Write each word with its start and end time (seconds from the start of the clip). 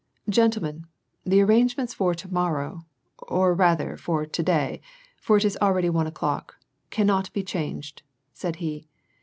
"Gentlemen, 0.29 0.87
the 1.27 1.41
arrangements 1.41 1.93
for 1.93 2.15
to 2.15 2.33
morrow— 2.33 2.87
or 3.19 3.53
rather 3.53 3.95
for 3.97 4.25
to 4.25 4.41
day— 4.43 4.81
for 5.21 5.37
it's 5.37 5.55
already 5.61 5.91
one 5.91 6.07
o'clock— 6.07 6.55
cannot 6.99 7.31
be 7.33 7.43
changed," 7.43 8.01
said 8.33 8.55
he. 8.55 8.87